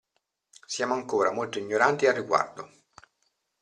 Siamo 0.65 0.95
ancora 0.95 1.31
molto 1.31 1.59
ignoranti 1.59 2.07
a 2.07 2.11
riguardo. 2.11 2.71